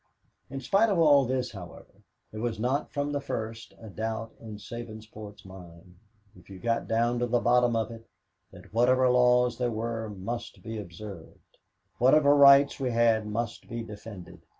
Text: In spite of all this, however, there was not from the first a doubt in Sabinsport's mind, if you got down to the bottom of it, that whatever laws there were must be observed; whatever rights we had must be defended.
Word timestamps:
In 0.49 0.61
spite 0.61 0.89
of 0.89 0.97
all 0.97 1.25
this, 1.25 1.51
however, 1.51 2.01
there 2.31 2.41
was 2.41 2.59
not 2.59 2.91
from 2.91 3.11
the 3.11 3.21
first 3.21 3.75
a 3.79 3.87
doubt 3.87 4.33
in 4.39 4.57
Sabinsport's 4.57 5.45
mind, 5.45 5.95
if 6.35 6.49
you 6.49 6.57
got 6.57 6.87
down 6.87 7.19
to 7.19 7.27
the 7.27 7.39
bottom 7.39 7.75
of 7.75 7.91
it, 7.91 8.07
that 8.51 8.73
whatever 8.73 9.07
laws 9.11 9.59
there 9.59 9.69
were 9.69 10.09
must 10.09 10.63
be 10.63 10.79
observed; 10.79 11.59
whatever 11.99 12.33
rights 12.35 12.79
we 12.79 12.89
had 12.89 13.27
must 13.27 13.69
be 13.69 13.83
defended. 13.83 14.41